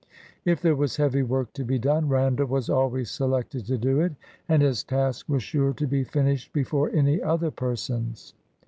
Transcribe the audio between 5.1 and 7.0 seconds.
was sure to be finished before